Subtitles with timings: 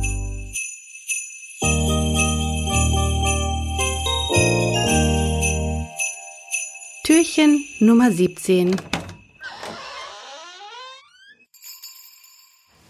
[7.04, 8.76] Türchen Nummer 17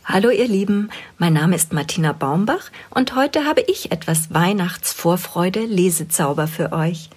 [0.04, 6.48] Hallo ihr Lieben, mein Name ist Martina Baumbach und heute habe ich etwas Weihnachtsvorfreude Lesezauber
[6.48, 7.10] für euch.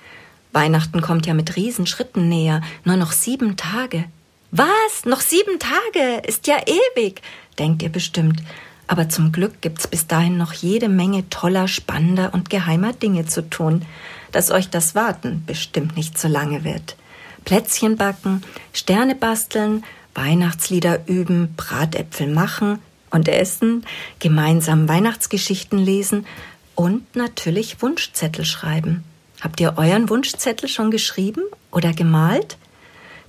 [0.54, 4.04] Weihnachten kommt ja mit Riesenschritten näher, nur noch sieben Tage.
[4.52, 5.04] Was?
[5.04, 6.22] Noch sieben Tage?
[6.26, 7.20] Ist ja ewig,
[7.58, 8.40] denkt ihr bestimmt.
[8.86, 13.48] Aber zum Glück gibt's bis dahin noch jede Menge toller, spannender und geheimer Dinge zu
[13.50, 13.82] tun,
[14.30, 16.96] dass euch das Warten bestimmt nicht so lange wird.
[17.44, 19.84] Plätzchen backen, Sterne basteln,
[20.14, 22.78] Weihnachtslieder üben, Bratäpfel machen
[23.10, 23.84] und essen,
[24.20, 26.26] gemeinsam Weihnachtsgeschichten lesen
[26.76, 29.02] und natürlich Wunschzettel schreiben.
[29.44, 32.56] Habt ihr euren Wunschzettel schon geschrieben oder gemalt?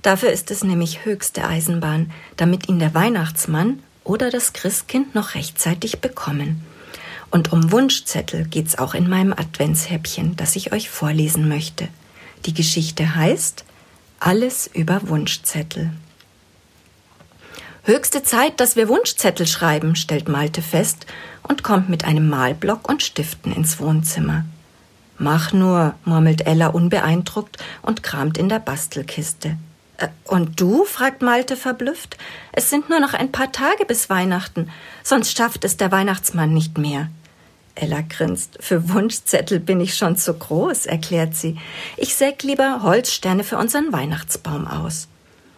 [0.00, 5.98] Dafür ist es nämlich höchste Eisenbahn, damit ihn der Weihnachtsmann oder das Christkind noch rechtzeitig
[6.00, 6.64] bekommen.
[7.30, 11.88] Und um Wunschzettel geht's auch in meinem Adventshäppchen, das ich euch vorlesen möchte.
[12.46, 13.64] Die Geschichte heißt
[14.18, 15.90] Alles über Wunschzettel.
[17.82, 21.04] Höchste Zeit, dass wir Wunschzettel schreiben, stellt Malte fest
[21.42, 24.46] und kommt mit einem Malblock und Stiften ins Wohnzimmer.
[25.18, 29.56] Mach nur, murmelt Ella unbeeindruckt und kramt in der Bastelkiste.
[29.96, 30.84] Äh, und du?
[30.84, 32.16] fragt Malte verblüfft.
[32.52, 34.70] Es sind nur noch ein paar Tage bis Weihnachten,
[35.02, 37.08] sonst schafft es der Weihnachtsmann nicht mehr.
[37.74, 38.56] Ella grinst.
[38.60, 41.58] Für Wunschzettel bin ich schon zu groß, erklärt sie.
[41.96, 45.08] Ich säg lieber Holzsterne für unseren Weihnachtsbaum aus.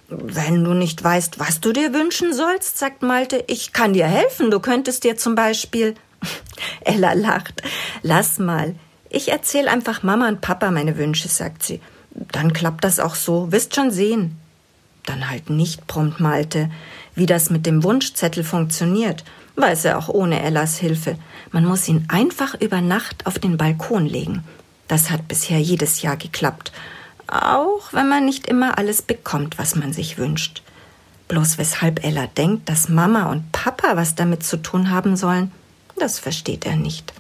[0.09, 4.51] Wenn du nicht weißt, was du dir wünschen sollst, sagt Malte, ich kann dir helfen.
[4.51, 5.95] Du könntest dir zum Beispiel.
[6.81, 7.63] Ella lacht.
[8.03, 8.75] Lass mal.
[9.11, 11.81] Ich erzähl einfach Mama und Papa meine Wünsche, sagt sie.
[12.11, 13.53] Dann klappt das auch so.
[13.53, 14.37] Wirst schon sehen.
[15.07, 16.71] Dann halt nicht, brummt Malte.
[17.15, 19.25] Wie das mit dem Wunschzettel funktioniert,
[19.57, 21.17] weiß er auch ohne Ellas Hilfe.
[21.51, 24.45] Man muss ihn einfach über Nacht auf den Balkon legen.
[24.87, 26.73] Das hat bisher jedes Jahr geklappt
[27.29, 30.63] auch wenn man nicht immer alles bekommt, was man sich wünscht.
[31.29, 35.53] Bloß weshalb Ella denkt, dass Mama und Papa was damit zu tun haben sollen,
[35.99, 37.13] das versteht er nicht.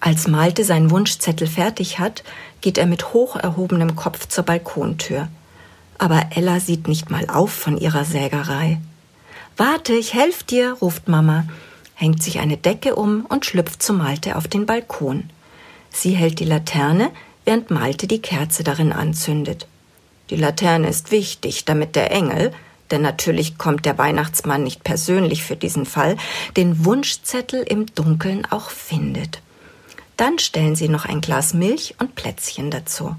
[0.00, 2.22] Als Malte seinen Wunschzettel fertig hat,
[2.60, 5.28] geht er mit hoch erhobenem Kopf zur Balkontür.
[5.98, 8.78] Aber Ella sieht nicht mal auf von ihrer Sägerei.
[9.56, 11.46] Warte, ich helf dir, ruft Mama,
[11.94, 15.30] hängt sich eine Decke um und schlüpft zu Malte auf den Balkon.
[15.90, 17.10] Sie hält die Laterne,
[17.46, 19.66] während Malte die Kerze darin anzündet.
[20.28, 22.52] Die Laterne ist wichtig, damit der Engel,
[22.90, 26.16] denn natürlich kommt der Weihnachtsmann nicht persönlich für diesen Fall,
[26.56, 29.40] den Wunschzettel im Dunkeln auch findet.
[30.16, 33.16] Dann stellen sie noch ein Glas Milch und Plätzchen dazu.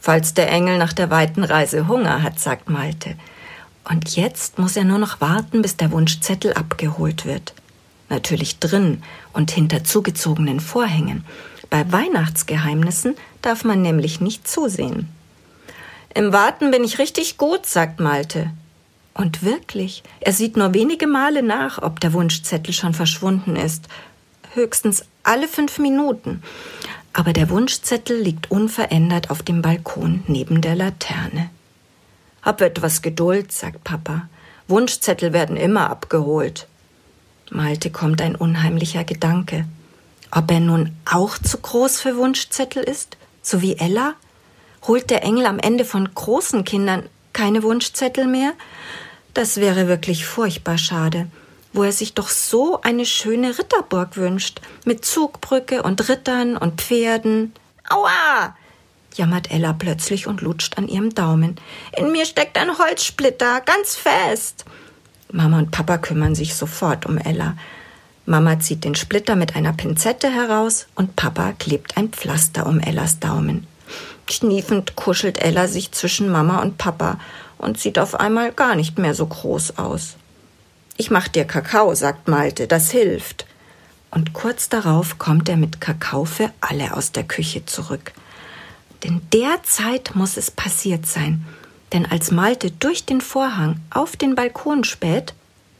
[0.00, 3.16] Falls der Engel nach der weiten Reise Hunger hat, sagt Malte.
[3.88, 7.54] Und jetzt muss er nur noch warten, bis der Wunschzettel abgeholt wird.
[8.08, 9.02] Natürlich drin
[9.32, 11.24] und hinter zugezogenen Vorhängen.
[11.70, 15.08] Bei Weihnachtsgeheimnissen darf man nämlich nicht zusehen.
[16.14, 18.50] Im Warten bin ich richtig gut, sagt Malte.
[19.14, 23.88] Und wirklich, er sieht nur wenige Male nach, ob der Wunschzettel schon verschwunden ist.
[24.54, 26.42] Höchstens alle fünf Minuten.
[27.12, 31.50] Aber der Wunschzettel liegt unverändert auf dem Balkon neben der Laterne.
[32.42, 34.28] Hab etwas Geduld, sagt Papa.
[34.68, 36.68] Wunschzettel werden immer abgeholt.
[37.50, 39.66] Malte kommt ein unheimlicher Gedanke.
[40.30, 44.14] Ob er nun auch zu groß für Wunschzettel ist, so wie Ella?
[44.86, 48.52] Holt der Engel am Ende von großen Kindern keine Wunschzettel mehr?
[49.32, 51.28] Das wäre wirklich furchtbar schade,
[51.74, 57.52] wo er sich doch so eine schöne Ritterburg wünscht, mit Zugbrücke und Rittern und Pferden.
[57.88, 58.56] Aua!
[59.14, 61.56] jammert Ella plötzlich und lutscht an ihrem Daumen.
[61.96, 64.64] In mir steckt ein Holzsplitter, ganz fest.
[65.30, 67.56] Mama und Papa kümmern sich sofort um Ella.
[68.26, 73.20] Mama zieht den Splitter mit einer Pinzette heraus und Papa klebt ein Pflaster um Ellas
[73.20, 73.66] Daumen.
[74.26, 77.18] Kniefend kuschelt Ella sich zwischen Mama und Papa
[77.58, 80.16] und sieht auf einmal gar nicht mehr so groß aus.
[80.96, 83.46] Ich mach dir Kakao, sagt Malte, das hilft.
[84.10, 88.12] Und kurz darauf kommt er mit Kakao für alle aus der Küche zurück.
[89.02, 91.44] Denn derzeit muss es passiert sein,
[91.92, 95.34] denn als Malte durch den Vorhang auf den Balkon späht,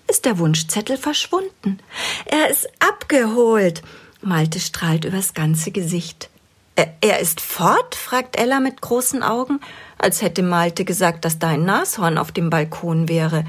[0.09, 1.79] ist der Wunschzettel verschwunden.
[2.27, 3.83] Er ist abgeholt.
[4.21, 6.29] Malte strahlt übers ganze Gesicht.
[6.77, 7.95] Er, ist fort?
[7.95, 9.61] fragt Ella mit großen Augen,
[9.97, 13.45] als hätte Malte gesagt, dass da ein Nashorn auf dem Balkon wäre.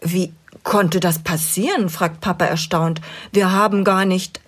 [0.00, 0.32] Wie
[0.64, 1.88] konnte das passieren?
[1.88, 3.00] fragt Papa erstaunt.
[3.30, 4.40] Wir haben gar nicht.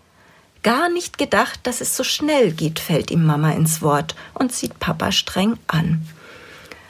[0.62, 4.80] gar nicht gedacht, dass es so schnell geht, fällt ihm Mama ins Wort und sieht
[4.80, 6.04] Papa streng an.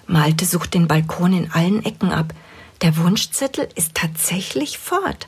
[0.07, 2.33] Malte sucht den Balkon in allen Ecken ab.
[2.81, 5.27] Der Wunschzettel ist tatsächlich fort.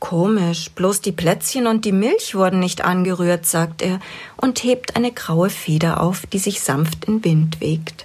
[0.00, 4.00] Komisch, bloß die Plätzchen und die Milch wurden nicht angerührt, sagt er
[4.36, 8.04] und hebt eine graue Feder auf, die sich sanft in Wind wegt.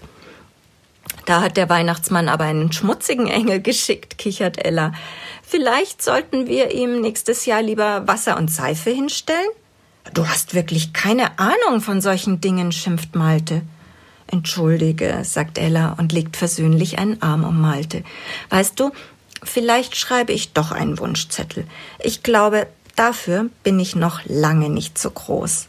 [1.27, 4.93] Da hat der Weihnachtsmann aber einen schmutzigen Engel geschickt, kichert Ella.
[5.43, 9.49] Vielleicht sollten wir ihm nächstes Jahr lieber Wasser und Seife hinstellen?
[10.13, 13.61] Du hast wirklich keine Ahnung von solchen Dingen, schimpft Malte.
[14.27, 18.03] Entschuldige, sagt Ella und legt versöhnlich einen Arm um Malte.
[18.49, 18.91] Weißt du,
[19.43, 21.65] Vielleicht schreibe ich doch einen Wunschzettel.
[21.99, 25.67] Ich glaube, dafür bin ich noch lange nicht so groß.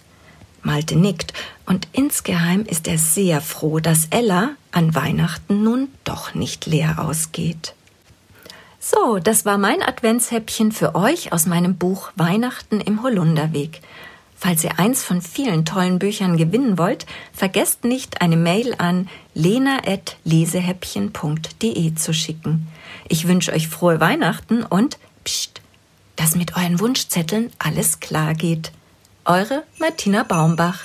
[0.62, 1.32] Malte nickt,
[1.66, 7.74] und insgeheim ist er sehr froh, dass Ella an Weihnachten nun doch nicht leer ausgeht.
[8.78, 13.80] So, das war mein Adventshäppchen für euch aus meinem Buch Weihnachten im Holunderweg.
[14.36, 21.94] Falls ihr eins von vielen tollen Büchern gewinnen wollt, vergesst nicht, eine Mail an lena.lesehäppchen.de
[21.96, 22.68] zu schicken.
[23.08, 25.60] Ich wünsche euch frohe Weihnachten und pst,
[26.14, 28.70] dass mit euren Wunschzetteln alles klar geht.
[29.24, 30.84] Eure Martina Baumbach.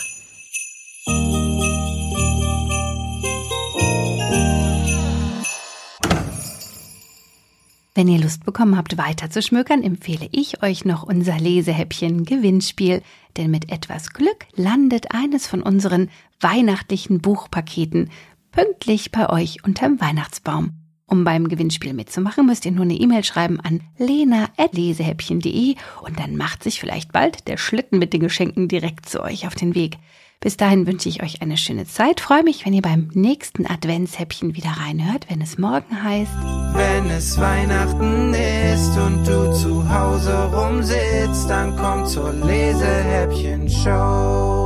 [7.95, 13.03] Wenn ihr Lust bekommen habt, weiter zu schmökern, empfehle ich euch noch unser Lesehäppchen Gewinnspiel,
[13.37, 16.09] denn mit etwas Glück landet eines von unseren
[16.39, 18.09] weihnachtlichen Buchpaketen
[18.51, 20.71] pünktlich bei euch unterm Weihnachtsbaum.
[21.05, 26.63] Um beim Gewinnspiel mitzumachen, müsst ihr nur eine E-Mail schreiben an lena.lesehäppchen.de und dann macht
[26.63, 29.97] sich vielleicht bald der Schlitten mit den Geschenken direkt zu euch auf den Weg.
[30.43, 32.19] Bis dahin wünsche ich euch eine schöne Zeit.
[32.19, 36.33] Freue mich, wenn ihr beim nächsten Adventshäppchen wieder reinhört, wenn es morgen heißt.
[36.73, 44.62] Wenn es Weihnachten ist und du zu Hause rumsitzt, dann komm zur Lesehäppchen-Show.